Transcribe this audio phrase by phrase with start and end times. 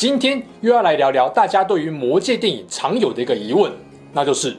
[0.00, 3.70] 今天又要来聊聊大家对于魔界电影常有的一个疑问，
[4.14, 4.56] 那就是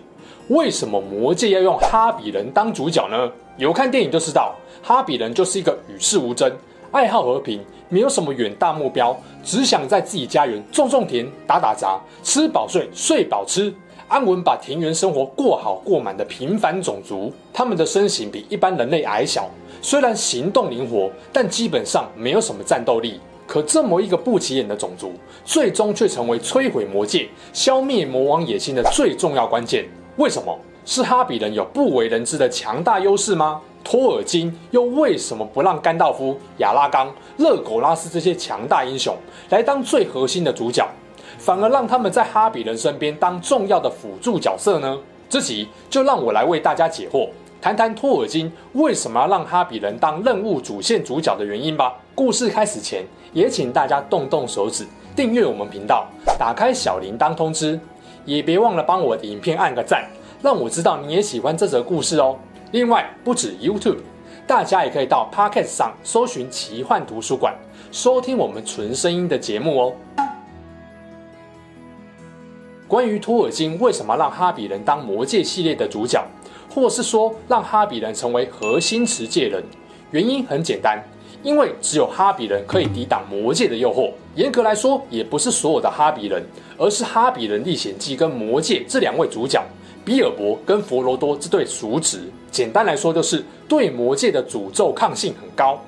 [0.49, 3.27] 为什么魔界要用哈比人当主角呢？
[3.57, 6.55] 有看电影就知道，哈比人就是一个与世无争、
[6.91, 7.59] 爱好和平、
[7.89, 13.73] 没有什么远大目标，只想在自己家园种种田、打打杂、吃饱睡、睡饱吃，
[14.07, 17.33] 安稳把田园生活过好过满的平凡种族。
[17.51, 19.49] 他们的身形比一般人类矮小，
[19.81, 23.19] 虽然行动灵活，但基本上没有什么战斗力。
[23.51, 25.11] 可这么一个不起眼的种族，
[25.43, 29.85] 最终却成为摧毁魔戒、消灭魔王野心的最重要关键。
[30.15, 30.57] 为什么？
[30.85, 33.59] 是哈比人有不为人知的强大优势吗？
[33.83, 39.13] 托尔金又为什么不让甘道夫、亚拉冈、勒狗拉斯这些强大英雄
[39.49, 40.87] 来当最核心的主角，
[41.37, 44.97] 反而让他们在哈比人身边当重要的辅助角色呢？
[45.27, 47.27] 这集就让我来为大家解惑。
[47.59, 51.97] 谈谈托尔金为什么要让哈比人当任务主线主角的原因吧。
[52.15, 53.03] 故事开始前，
[53.33, 57.79] 也请大家动动手指订阅我们频道，打开小铃铛通知，
[58.25, 60.05] 也别忘了帮我的影片按个赞，
[60.41, 62.37] 让我知道你也喜欢这则故事哦。
[62.71, 63.97] 另外，不止 YouTube，
[64.47, 67.53] 大家也可以到 Podcast 上搜寻奇幻图书馆，
[67.91, 69.93] 收听我们纯声音的节目哦。
[72.87, 76.21] 关于托尔金为什么让哈比人当魔戒系列的主角？
[76.73, 79.61] 或是说让哈比人成为核心持戒人，
[80.11, 81.03] 原因很简单，
[81.43, 84.11] 因为只有哈比人可以抵挡魔戒的诱惑。
[84.35, 86.43] 严格来说，也不是所有的哈比人，
[86.77, 89.61] 而是《哈比人历险记》跟魔戒这两位主角，
[90.05, 92.19] 比尔博跟佛罗多这对叔侄。
[92.51, 95.81] 简单来说，就是对魔戒的诅咒抗性很高。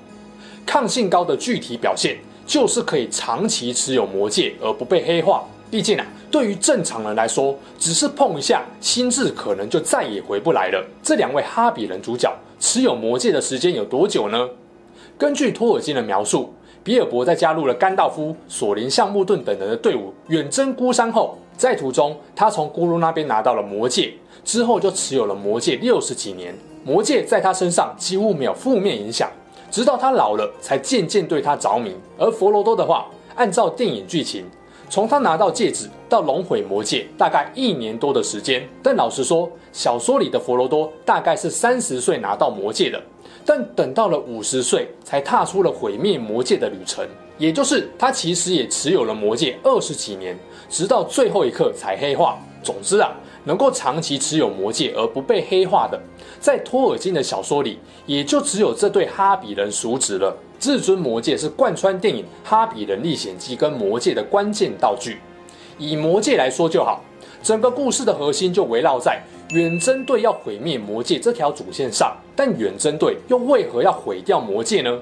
[0.65, 5.43] 抗性高的具体表现，就是可以长期持有魔戒而不被黑化。
[5.69, 10.85] 毕竟啊，对于正常人来说，只是碰一下，心智可能就再也回不来了。
[11.01, 14.49] 这两位哈比人主角持有魔戒的时间有多久呢？
[15.17, 16.53] 根据托尔金的描述，
[16.83, 24.13] 比尔博在加入了甘道夫、索林、橡木盾等人的队伍远征孤山后，在途中他从咕噜那边拿到了魔戒，
[24.43, 26.53] 之后就持有了魔戒六十几年。
[26.83, 29.31] 魔戒在他身上几乎没有负面影响，
[29.71, 31.95] 直到他老了才渐渐对他着迷。
[32.17, 34.45] 而佛罗多的话，按照电影剧情。
[34.89, 38.67] 从他拿到戒指到龙毁魔戒，大概一年多的时间。
[38.83, 43.01] 但老实说，小说里的佛罗多大概是三十岁拿到魔戒的，
[43.45, 47.07] 但等到了五十岁才踏出了毁灭魔界的旅程。
[47.37, 50.37] 也就是他其实也持有了魔戒二十几年，
[50.69, 52.37] 直到最后一刻才黑化。
[52.61, 53.11] 总之啊，
[53.43, 55.99] 能够长期持有魔戒而不被黑化的，
[56.39, 60.33] 在托尔金的小说里，也就只有这对哈比人叔侄了。
[60.59, 65.17] 至尊魔戒是贯穿电影《哈比人历险记》跟魔戒的关键道具。
[65.77, 67.03] 以魔戒来说就好，
[67.41, 72.15] 整个故事的核心就围绕在远征队要毁灭魔戒这条主线上。
[72.35, 74.99] 但远征队又为何要毁掉魔戒呢？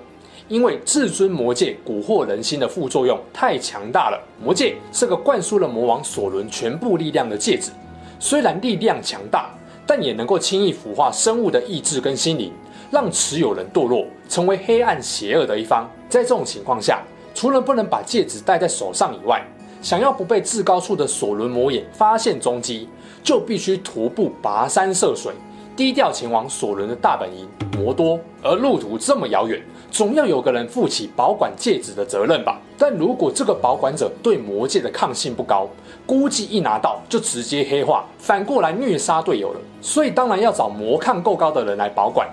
[0.48, 4.20] 因为至尊魔戒蛊惑人心的副作用太强大了。
[4.44, 7.72] 魔戒是个灌输了魔王索伦全部力量的戒指，
[8.20, 9.50] 虽然力量强大，
[9.88, 12.52] 但也能够轻易腐化生物的意志跟心灵。
[12.92, 15.90] 让持有人堕落，成为黑暗邪恶的一方。
[16.10, 17.02] 在这种情况下，
[17.34, 19.42] 除了不能把戒指戴在手上以外，
[19.82, 22.90] 想要不被至高处的索伦魔眼发现踪迹，
[23.24, 25.32] 就必须徒步跋山涉水，
[25.76, 28.20] 低调前往索伦的大本营魔多。
[28.44, 29.62] 而路途这么遥远，
[29.92, 32.60] 总要有个人负起保管戒指的责任吧？
[32.78, 35.68] 但如果这个保管者对魔戒的抗性不高，
[36.06, 39.60] 估计一拿到就直接黑化，反过来虐杀队友了。
[39.82, 42.28] 所以当然要找魔抗够高的人来保管。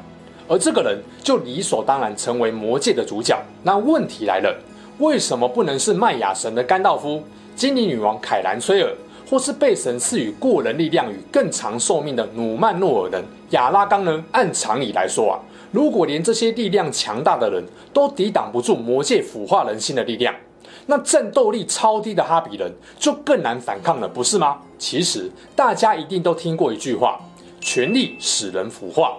[0.48, 3.38] 而这个人就理所当然成为魔戒的主角。
[3.62, 4.58] 那问题来了，
[4.98, 7.22] 为什么不能是麦雅神的甘道夫、
[7.54, 8.90] 精灵女王凯兰崔尔，
[9.28, 14.24] 或是被神赐予过人力量与更长寿命的努曼诺尔人亚拉冈呢？
[14.32, 15.36] 按常理来说啊，
[15.70, 17.62] 如果连这些力量强大的人
[17.92, 20.34] 都抵挡不住魔界腐化人心的力量，
[20.86, 24.58] 那战斗力超低的哈比人就更难反抗了，不是吗？
[24.78, 27.20] 其实大家一定都听过一句话：
[27.60, 29.18] 权力使人腐化。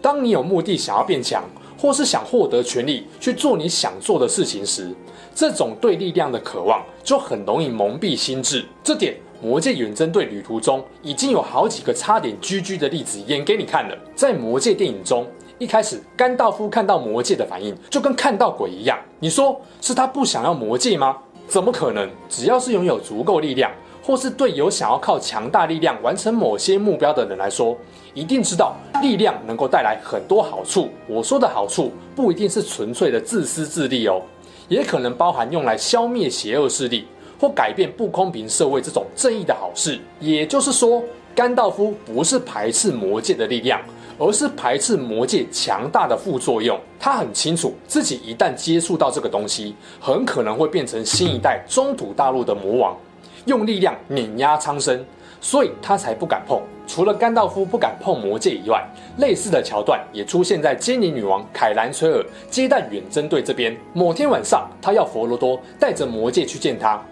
[0.00, 1.44] 当你有目的想要变强，
[1.78, 4.94] 或是想获得权力去做你想做的事情时，
[5.34, 8.64] 这种对力量的渴望就很容易蒙蔽心智。
[8.82, 13.94] 这点，魔界远征队旅途中已经有好几个差点 GG 的例子演给你看了。
[14.16, 15.26] 在魔界电影中，
[15.58, 18.98] 一开始甘道夫看到魔界的反应就跟看到鬼一样。
[19.20, 21.18] 你说是他不想要魔界吗？
[21.46, 22.08] 怎么可能？
[22.26, 23.70] 只要是拥有足够力量，
[24.02, 27.76] 或是对有想要靠强大力量完成某些目标的人来说，
[28.14, 30.88] 一定知道力量能够带来很多好处。
[31.06, 34.22] 我说的好处不一定是纯粹的自私自利哦，
[34.68, 37.06] 也可能包含用来消灭邪恶势力
[37.44, 40.00] 或改变不公平社会这种正义的好事。
[40.18, 41.02] 也就是说，
[41.34, 43.78] 甘道夫不是排斥魔戒的力量，
[44.18, 46.80] 而是排斥魔戒强大的副作用。
[46.98, 52.96] 他很清楚自己一旦接触到这个东西，很可能会变成新一代中土大陆的魔王。
[53.44, 55.04] 用力量碾压苍生，
[55.38, 56.58] 所以他才不敢碰。
[56.86, 58.82] 除了甘道夫不敢碰魔戒以外，
[59.18, 63.74] 类似的桥段也出现在精灵女王凯兰崔尔接待远征队这边。
[63.92, 67.02] 某天晚上，他要佛罗多带着魔戒去见他，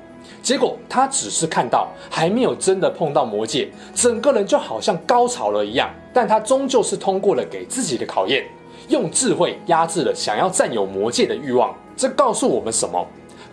[0.42, 5.90] 结果他只是看到，还没有真的碰到魔戒，整个人就好像高潮了一样。
[6.14, 8.44] 但他终究是通过了给自己的考验，
[8.88, 11.74] 用智慧压制了想要占有魔戒的欲望。
[11.96, 13.06] 这告诉我们什么？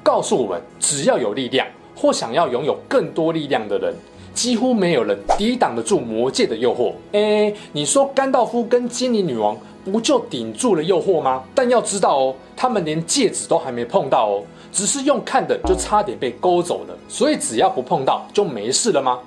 [0.04, 1.66] 告诉我们，只要有力量。
[2.02, 3.94] 或想要拥有更多力量的人，
[4.34, 6.94] 几乎没有人抵挡得住魔戒的诱惑。
[7.12, 11.44] 诶，你说甘道夫跟精灵女王不就顶住了诱惑吗？
[11.54, 16.98] 但要知道哦，他们连戒指都还没碰到哦，只是用看的就差点被勾走了。
[17.08, 19.20] 所以只要不碰到就没事了吗？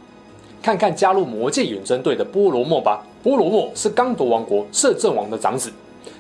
[0.63, 3.05] 看看加入魔界远征队的波罗莫吧。
[3.23, 5.73] 波罗莫是刚铎王国摄政王的长子，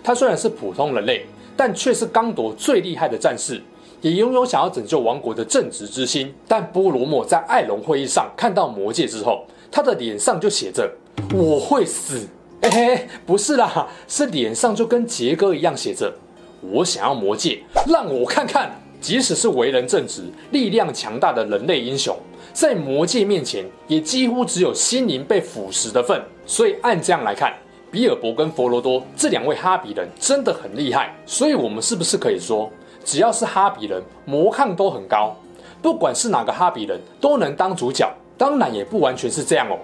[0.02, 1.24] 他虽然是普通人类，
[1.56, 3.62] 但却是刚铎最厉害的战士。
[4.00, 10.90] 也拥有想要拯救王国的正直之心，但波罗莫在艾隆会议上看到魔戒之后，他的脸上就写着
[11.32, 12.26] “我会死”。
[12.62, 16.12] 哎嘿，不是啦，是脸上就跟杰哥一样写着
[16.72, 18.72] “我想要魔戒，让我看看”。
[19.02, 20.22] 即使是为人正直、
[20.52, 22.16] 力量强大的人类英雄，
[22.54, 26.22] 在魔戒面前也几乎只有心灵被腐蚀的份。
[26.46, 27.52] 所以按这样来看，
[27.90, 31.14] 比尔博跟佛罗多这两位哈比人真的很厉害。
[31.26, 32.70] 所以我们是不是可以说？
[33.04, 35.36] 只要是哈比人，魔抗都很高。
[35.82, 38.08] 不管是哪个哈比人，都能当主角。
[38.38, 39.76] 当然也不完全是这样哦。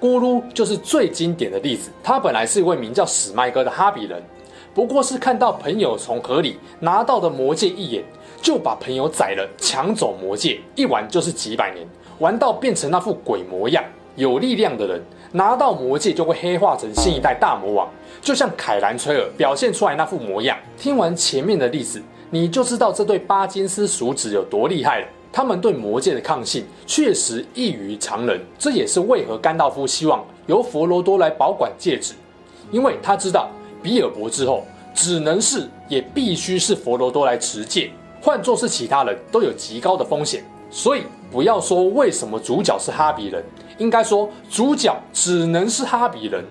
[0.00, 1.90] 咕噜就是最经典的例子。
[2.02, 4.22] 他本来是一位名叫史麦哥的哈比人，
[4.74, 8.02] 不过是看到朋友从河里拿到的魔戒一眼，
[8.42, 11.86] 就把朋友宰了，抢走魔戒，一玩就是几百年，
[12.18, 13.82] 玩到变成那副鬼模样。
[14.16, 15.00] 有力量的人
[15.32, 17.88] 拿到魔戒就会黑化成新一代大魔王，
[18.20, 20.54] 就像凯兰崔尔表现出来那副模样。
[20.76, 22.02] 听完前面的例子。
[22.34, 25.06] 你就知道这对巴金斯叔侄有多厉害了。
[25.30, 32.14] 他们对魔戒的抗性确实异于常人，这也是为何甘道夫希望由佛罗多来保管戒指，
[32.70, 33.50] 因为他知道
[33.82, 37.90] 比尔博之后只能是也必须是佛罗多来持戒，
[38.22, 40.42] 换作是其他人都有极高的风险。
[40.70, 43.44] 所以不要说为什么主角是哈比人，
[43.76, 46.42] 应该说主角只能是哈比人。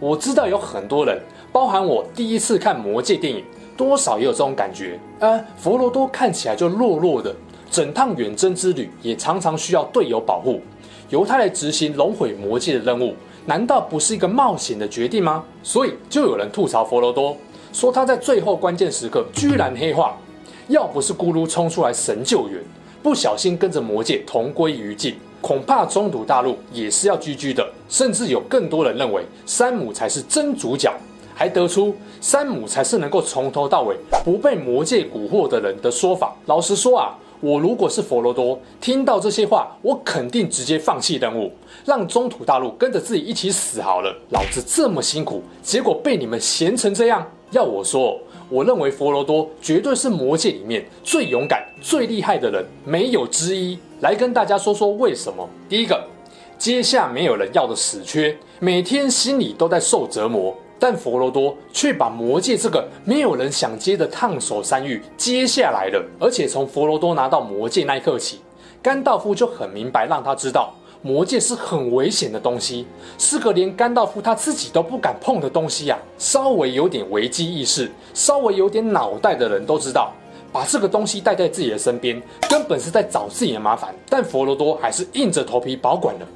[0.00, 1.20] 我知道有很多人。
[1.50, 3.42] 包含我第一次看魔戒电影，
[3.74, 5.00] 多少也有这种感觉。
[5.18, 7.34] 呃，佛罗多看起来就弱弱的，
[7.70, 10.60] 整趟远征之旅也常常需要队友保护，
[11.08, 13.14] 由他来执行龙毁魔戒的任务，
[13.46, 15.42] 难道不是一个冒险的决定吗？
[15.62, 17.34] 所以就有人吐槽佛罗多，
[17.72, 20.16] 说他在最后关键时刻居然黑化，
[20.68, 22.62] 要不是咕噜冲出来神救援，
[23.02, 25.16] 不小心跟着魔界同归于尽。
[25.40, 30.92] 恐怕中土大陆也是要 GG 的，甚至有更多人认为山姆才是真主角。
[31.32, 33.94] 还得出山姆才是能够从头到尾
[34.24, 36.34] 不被魔界蛊惑的人的说法。
[36.46, 41.52] 老实说啊，我如果是佛罗多，听到这些话，我肯定直接放弃任务，
[41.84, 44.12] 让中土大陆跟着自己一起死好了。
[44.30, 47.24] 老子这么辛苦，结果被你们闲成这样。
[47.50, 48.18] 要我说，
[48.50, 53.78] 我认为佛罗多绝对是魔界里面最勇敢、最厉害的人，没有之一。
[54.00, 55.48] 来跟大家说说为什么。
[55.68, 56.06] 第一个，
[56.58, 60.54] 阶下没有人要的死缺，每天心里都在受折磨。
[60.80, 68.38] 但佛罗多却把魔界这个没有人想接的烫手山芋接下来了，而且从佛罗多拿到魔戒那一刻起，
[68.80, 72.86] 甘道夫就很明白，让他知道魔戒是很危险的东西，
[73.18, 76.18] 是个连甘道夫他自己都不敢碰的东西呀、啊。
[76.18, 80.12] 稍微有点危机意识、稍微有点脑袋的人都知道，
[80.52, 83.94] 把这个东西带在自己的身边，根本是在找自己的麻烦。
[84.08, 86.26] 但佛罗多还是硬着头皮保管了，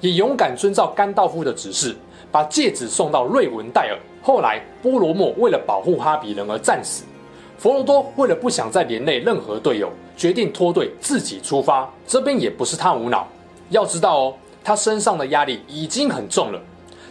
[0.00, 1.96] 也勇敢遵照甘道夫的指示。
[2.30, 3.98] 把戒指送到瑞文戴尔。
[4.20, 7.04] 后来，波罗莫为了保护哈比人而战死。
[7.56, 11.88] 佛罗多为了不想再连累任何队友，决定脱队自己出发。
[12.08, 13.28] 这边也不是他无脑，
[13.70, 16.60] 要知道哦，他身上的压力已经很重了，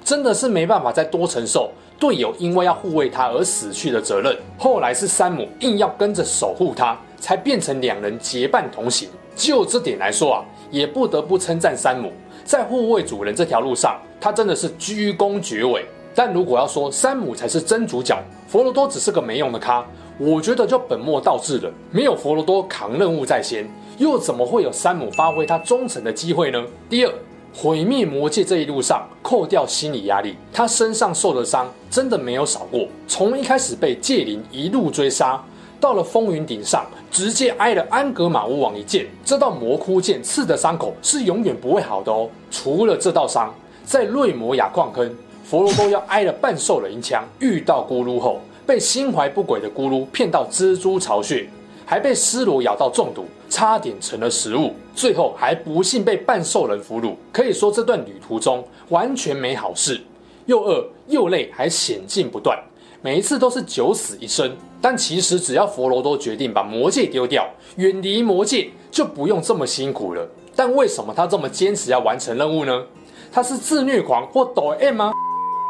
[0.03, 4.38] 真的是没办法再多承受队友因为要护卫他而死去的责任。
[4.57, 9.10] 后来是山姆硬要跟着守护他，才变成两人结伴同行。
[9.36, 12.12] 就这点来说啊，也不得不称赞山姆。
[12.43, 15.86] 在护卫主人这条路上，他真的是居功绝伟。
[16.13, 19.83] 但如果要说山姆才是真主角，佛罗多只是个没用的咖，
[20.17, 21.72] 我觉得就本末倒置了。
[21.91, 23.67] 没有佛罗多扛任务在先，
[23.98, 26.63] 又怎么会有山姆发挥他忠诚的机会呢？
[26.89, 27.13] 第二，
[27.53, 32.88] 毁灭魔戒这一路上，扣掉心理压力，他身上受的伤真的没有少过。
[33.08, 35.43] 从一开始被戒灵一路追杀，
[35.79, 42.29] 到了风云顶上，直接挨了安格玛巫王一剑，这道魔窟剑刺的伤口是永远不会好的哦。
[42.50, 43.53] 除了这道伤，
[43.84, 51.48] 在瑞摩亚矿坑，佛罗多要挨了半兽人一枪，遇到咕噜后，被心怀不轨的咕噜骗到蜘蛛巢穴，
[51.86, 57.15] 还被尸罗咬到中毒，差点成了食物，最后还不幸被半兽人俘虏。
[57.32, 60.01] 可以说这段旅途中完全没好事，
[60.46, 62.58] 又饿又累，还险境不断，
[63.01, 64.55] 每一次都是九死一生。
[64.82, 70.27] 但其实只要佛罗多决定把魔戒丢掉，远离魔戒，就不用这么辛苦了。
[70.55, 72.86] 但为什么他这么坚持要完成任务呢？
[73.32, 75.12] 他是自虐狂或抖 M 吗？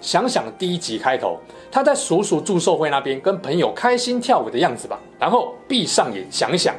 [0.04, 1.40] 想想第一集开头，
[1.72, 5.00] 他在叔叔祝寿会那边跟朋友开心跳舞的样子吧。
[5.18, 6.76] 然后闭上眼想想，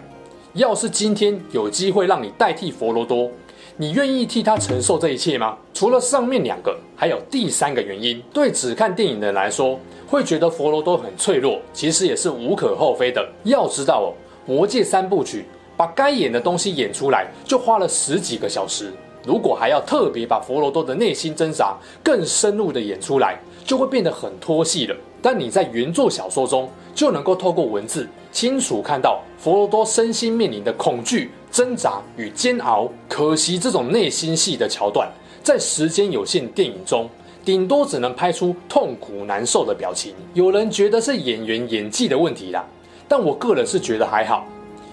[0.52, 3.30] 要是今天有机会让你代替佛罗多，
[3.78, 5.56] 你愿意替他承受这一切吗？
[5.72, 8.22] 除了上面两个，还有第三个原因。
[8.30, 13.26] 对只看电影的人来说，会觉得佛罗多很脆弱，其实也是无可厚非的。
[13.44, 14.06] 要知道哦，
[14.44, 15.46] 魔戒三部曲
[15.78, 18.92] 把该演的东西演出来，就花了十几个小时。
[19.24, 24.94] 如果还要特别把佛罗多的内心挣扎更深入的演出来，就会变得很拖戏了。
[25.22, 32.86] 但你在原作小说中就能够透过文字清楚看到佛罗多身心面临的恐惧、挣扎与煎熬。
[33.08, 35.10] 可惜这种内心戏的桥段，
[35.42, 37.08] 在时间有限电影中，
[37.42, 40.14] 顶多只能拍出痛苦难受的表情。
[40.34, 42.62] 有人觉得是演员演技的问题啦，
[43.08, 44.46] 但我个人是觉得还好。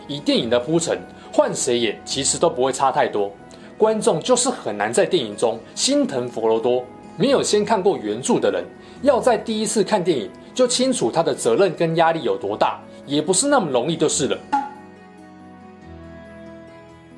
[0.08, 0.98] 以电影的铺陈，
[1.34, 3.30] 换谁演其实都不会差太多。
[3.82, 6.86] 观众就是很难在电影中心疼佛罗多。
[7.18, 8.64] 没有先看过原著的人，
[9.02, 14.38] 要在第一次看电影就清楚他的责任跟压力有多大，也不是那么容易就是了。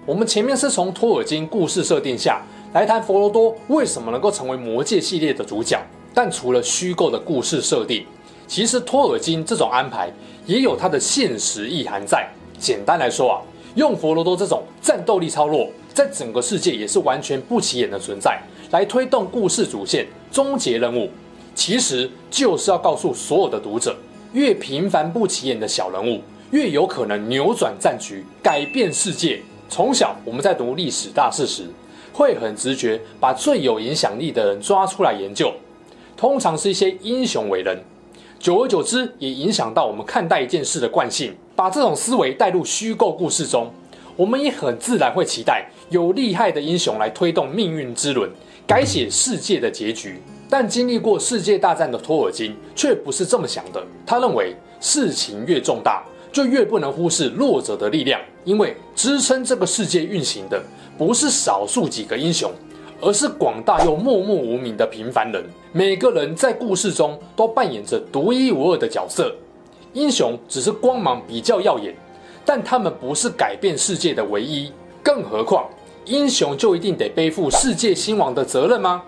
[0.05, 2.41] 我们前面是从托尔金故事设定下
[2.71, 5.77] 来谈佛罗多为什么能够成为魔戒系列的主角，
[6.13, 8.05] 但除了虚构的故事设定，
[8.47, 10.09] 其实托尔金这种安排
[10.45, 12.25] 也有它的现实意涵在。
[12.57, 13.41] 简单来说啊，
[13.75, 15.67] 用佛罗多这种战斗力超弱。
[15.93, 21.07] 在整个世界也是完全不起眼的存在，来推动故事主线、终结任务，
[21.53, 23.95] 其实就是要告诉所有的读者，
[24.33, 26.19] 越平凡不起眼的小人物，
[26.49, 29.39] 越有可能扭转战局、改变世界。
[29.69, 31.65] 从小我们在读历史大事时，
[32.11, 35.53] 会很直觉把最有影响力的人抓出来研究，
[36.17, 37.79] 通常是一些英雄伟人。
[38.39, 43.71] 久而久之，也影响到我们看待一件事的惯性，把这种思维带入虚构故事中。
[44.15, 48.27] 我们也很自然会期待有厉害的英雄来推动命运之轮，
[48.65, 50.19] 改写世界的结局。
[50.49, 53.81] 但经历过世界大战的托尔金却不是这么想的。
[54.03, 60.59] 他认为事情越重大，就越不能忽视弱者的力量，因为支撑这个世界运行的
[60.97, 62.51] 不是少数几个英雄，
[62.99, 65.43] 而是广大又默默无名的平凡人。
[65.71, 69.31] 每个人在故事中都扮演着独一无二的角色，
[69.93, 71.95] 英雄只是光芒比较耀眼。
[72.45, 74.69] 但他们不是改变世界的唯一，
[75.01, 75.65] 更何况
[76.05, 79.03] 英雄就一定得背负世界兴亡的责任吗？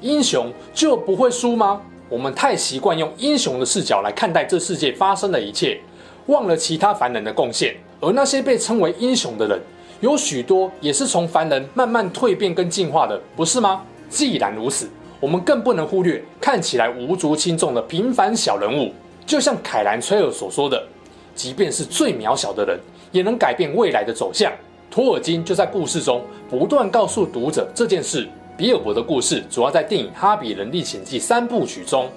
[0.00, 1.80] 英雄就不会输吗？
[2.08, 5.80] 我们太习惯用英雄的视角来看待这世界发生的一切，
[6.26, 7.74] 忘了其他凡人的贡献。
[8.00, 9.58] 而那些被称为英雄的人，
[10.00, 13.82] 有许多也是从凡人慢慢蜕变跟进化的，不是吗？
[14.10, 18.92] 既然如此，我们更不能忽略看起来无足轻重的平凡小人物，
[19.24, 20.86] 就像凯兰崔尔所说的。
[21.34, 22.78] 即便是最渺小的人，
[23.10, 24.52] 也能改变未来的走向。
[24.90, 28.28] 托尔金就在故事中不断告诉读者这件事。
[28.56, 32.08] 比尔博的故事主要在电影《哈比人历险记》三部曲中，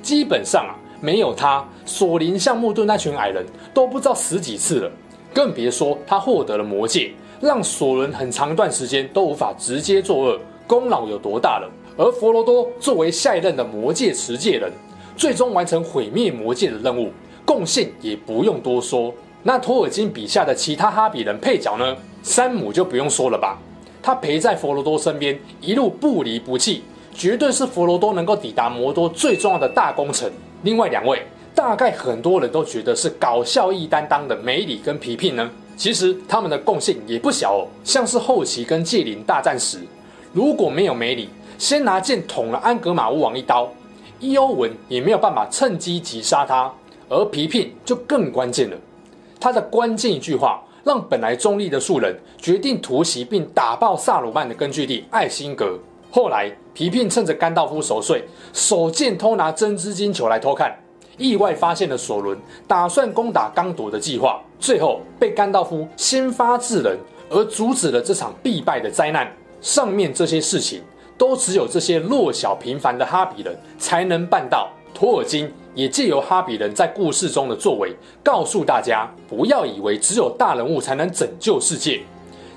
[0.00, 4.90] 基本上啊，没有他，索林橡木盾那群矮人都不知道死几次了，
[5.34, 11.68] 更别说他获得了魔戒，让索伦很长一段时间都无法直接作恶，功劳有多大了。
[11.96, 14.70] 而佛罗多作为下一任的魔戒持戒人，
[15.16, 17.10] 最终完成毁灭魔戒的任务。
[17.44, 19.12] 贡献也不用多说，
[19.44, 21.96] 那托尔金笔下的其他哈比人配角呢？
[22.22, 23.58] 山姆就不用说了吧，
[24.00, 30.30] 他陪在佛罗多身边，一路不离不弃，绝对是佛罗多能够抵达魔多最重要的大功臣。
[30.62, 31.20] 另外两位，
[31.56, 37.66] 大概很多人都觉得是搞笑役担当的梅里跟皮聘呢，其实他们的贡献也不小哦。
[37.82, 39.80] 像是后期跟戒灵大战时，
[40.32, 43.68] 如果没有梅里先拿剑捅了安格玛巫王一刀，
[44.20, 46.72] 伊欧文也没有办法趁机击杀他。
[47.08, 48.76] 而皮聘就更关键了，
[49.42, 55.76] 他的关键一句话让本来中立的树人决定突袭并打爆萨鲁曼的根据地艾辛格。
[56.12, 60.72] 后来皮聘趁着甘道夫熟睡，手贱偷拿真知金球来偷看，
[61.18, 66.96] 意外发现了索伦打算攻打刚铎的计划，最后被甘道夫先发制人，
[67.28, 69.28] 而阻止了这场必败的灾难。
[69.60, 70.80] 上面这些事情
[71.18, 74.70] 都只有这些弱小平凡的哈比人才能办到。
[74.94, 82.00] 托尔金也借由哈比人在故事中的作为，告诉大家不要以为只有大人物才能拯救世界。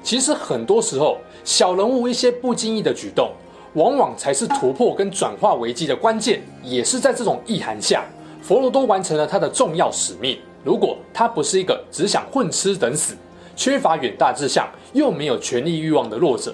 [0.03, 3.31] 其实很多时候，小人物一些不经意的举动，
[3.73, 6.41] 往往才是突破跟转化危机的关键。
[6.61, 8.03] 也是在这种意涵下，
[8.41, 10.37] 佛罗多完成了他的重要使命。
[10.63, 13.15] 如果他不是一个只想混吃等死、
[13.55, 16.53] 缺乏远大志向又没有权力欲望的弱者，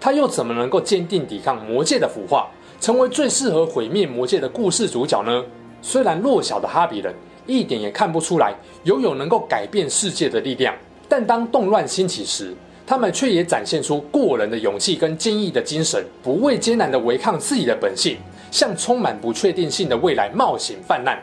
[0.00, 2.48] 他又怎么能够坚定抵抗魔界的腐化，
[2.80, 5.44] 成为最适合毁灭魔界的故事主角呢？
[5.88, 7.14] 虽然弱小的哈比人
[7.46, 8.54] 一点也看不出来
[8.84, 10.74] 拥有能够改变世界的力量，
[11.08, 12.54] 但当动乱兴起时，
[12.86, 18.18] 他们却也展现出过人的勇气跟坚毅的精神，不畏艰难的违抗自己的本性，
[18.50, 21.18] 向充满不确定性的未来冒险犯难，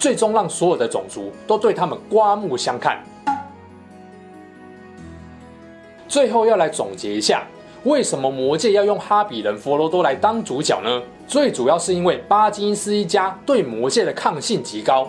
[0.00, 2.98] 最终让所有的种族都对他们刮目相看。
[6.08, 7.46] 最后要来总结一下，
[7.84, 11.00] 为什么魔界要用哈比人佛罗多来当主角呢？
[11.28, 15.08] 最主要是因为巴金斯一家对魔界的抗性极高，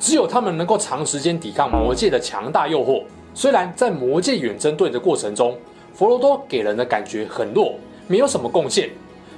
[0.00, 3.02] 只有他们能够长时间抵抗魔界的强大诱惑。
[3.34, 5.56] 虽然在魔界远征队的过程中，
[5.94, 7.74] 佛罗多给人的感觉很弱，
[8.08, 8.90] 没有什么贡献，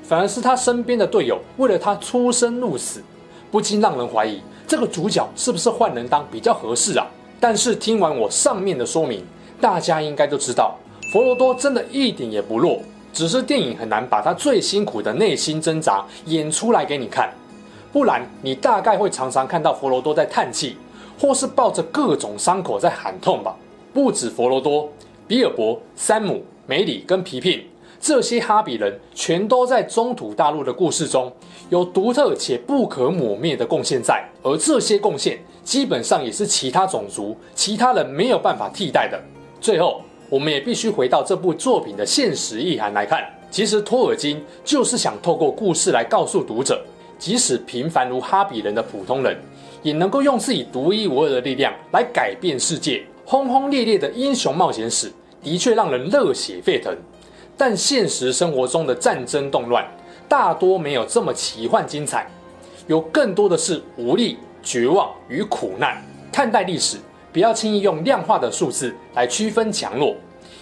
[0.02, 3.02] 反而是他身边的队友为了他出生入死，
[3.50, 7.06] 不禁让人怀疑这个主角是不是换人当比较合适啊？
[7.38, 9.22] 但是听完我上面的说明，
[9.60, 10.78] 大家应该都知道，
[11.10, 12.80] 佛罗多真的一点也不弱，
[13.12, 17.34] 只是电影很难把他最辛苦的内心挣扎演出来给你看，
[17.92, 20.76] 不然你大概会常常看到佛罗多在叹气，
[21.18, 23.56] 或是抱着各种伤口在喊痛吧。
[23.92, 24.88] 不止佛罗多、
[25.26, 27.60] 比尔博、山姆、梅里跟皮聘
[28.00, 31.32] 这些哈比人，全都在中土大陆的故事中
[31.70, 39.20] 有独特且不可抹灭的贡献在，而这些贡献基本上也是其他种族、其他人没有办法替代的。
[39.60, 40.00] 最后，
[40.30, 46.80] 我们也必须回到这部作品的现实意涵来看，其实托尔金就是想透过故事来告诉读者，
[47.19, 49.36] 即使平凡如哈比人的普通人，
[49.82, 53.04] 也能够用自己独一无二的力量来改变世界。
[53.26, 55.12] 轰轰烈烈的英雄冒险史
[55.43, 56.97] 的确让人热血沸腾，
[57.56, 59.84] 但现实生活中的战争动乱
[60.28, 62.28] 大多没有这么奇幻精彩，
[62.86, 66.00] 有更多的是无力、绝望与苦难。
[66.32, 66.97] 看待历史，
[67.32, 70.16] 不要轻易用量化的数字来区分强弱，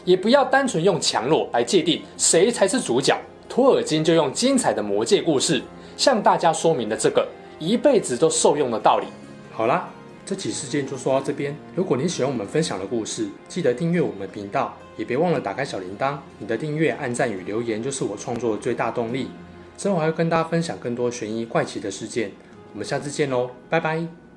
[0.04, 3.16] 也不要单纯用强弱来界定谁才是主角。
[3.48, 5.62] 托尔金就用精彩的魔戒故事
[5.96, 7.26] 向大家说明了这个
[7.58, 9.06] 一辈子都受用的道理。
[9.52, 9.88] 好啦。
[10.26, 11.56] 这起事件就说到这边。
[11.74, 16.18] 如果你喜欢我们分享的故事，记得订阅我们频道，也别忘了打开小铃铛。
[16.38, 19.30] 你的订阅、按赞与留言就是我创作的最大动力。
[19.78, 22.30] 之后还会跟大家分享更多悬疑怪奇的事件。
[22.74, 24.27] 我们下次见喽，拜拜。